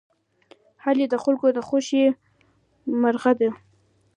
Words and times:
هیلۍ 0.83 1.05
د 1.09 1.15
خلکو 1.23 1.47
د 1.57 1.59
خوښې 1.67 2.03
مرغه 3.01 3.31
ده 3.39 3.49